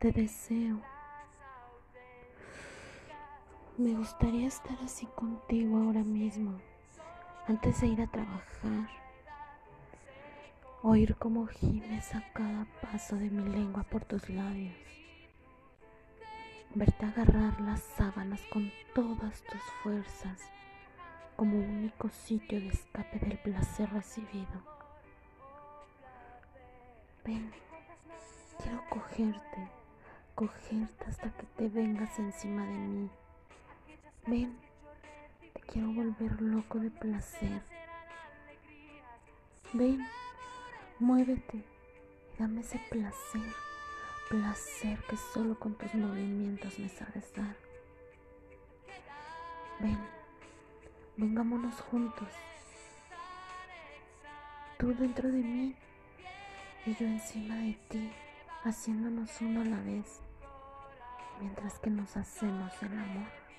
Te 0.00 0.12
deseo. 0.12 0.80
Me 3.76 3.94
gustaría 3.94 4.48
estar 4.48 4.78
así 4.82 5.04
contigo 5.14 5.76
ahora 5.76 6.02
mismo, 6.02 6.58
antes 7.46 7.82
de 7.82 7.88
ir 7.88 8.00
a 8.00 8.06
trabajar. 8.06 8.88
Oír 10.82 11.16
cómo 11.16 11.46
gimes 11.48 12.14
a 12.14 12.24
cada 12.32 12.66
paso 12.80 13.16
de 13.16 13.28
mi 13.28 13.46
lengua 13.50 13.82
por 13.82 14.06
tus 14.06 14.26
labios. 14.30 14.74
Verte 16.74 17.04
agarrar 17.04 17.60
las 17.60 17.82
sábanas 17.82 18.40
con 18.50 18.72
todas 18.94 19.42
tus 19.42 19.60
fuerzas 19.82 20.40
como 21.36 21.58
único 21.58 22.08
sitio 22.08 22.58
de 22.58 22.68
escape 22.68 23.18
del 23.18 23.36
placer 23.36 23.90
recibido. 23.92 24.62
Ven, 27.22 27.52
quiero 28.62 28.82
cogerte, 28.88 29.79
cogerte 30.40 31.04
hasta 31.04 31.30
que 31.34 31.42
te 31.54 31.68
vengas 31.68 32.18
encima 32.18 32.64
de 32.64 32.72
mí. 32.72 33.10
Ven, 34.26 34.56
te 35.52 35.60
quiero 35.60 35.92
volver 35.92 36.40
loco 36.40 36.78
de 36.78 36.90
placer. 36.90 37.60
Ven, 39.74 40.00
muévete 40.98 41.58
y 41.58 41.64
dame 42.38 42.62
ese 42.62 42.80
placer, 42.88 43.52
placer 44.30 44.98
que 45.10 45.18
solo 45.18 45.58
con 45.58 45.74
tus 45.74 45.94
movimientos 45.94 46.78
me 46.78 46.88
sabes 46.88 47.34
dar. 47.34 47.54
Ven, 49.78 49.98
vengámonos 51.18 51.78
juntos. 51.82 52.28
Tú 54.78 54.94
dentro 54.94 55.28
de 55.28 55.42
mí 55.42 55.76
y 56.86 56.94
yo 56.94 57.04
encima 57.04 57.56
de 57.56 57.74
ti, 57.90 58.10
haciéndonos 58.64 59.38
uno 59.42 59.60
a 59.60 59.64
la 59.64 59.80
vez, 59.82 60.22
mientras 61.40 61.78
que 61.78 61.90
nos 61.90 62.16
hacemos 62.16 62.72
el 62.82 62.92
amor. 62.92 63.49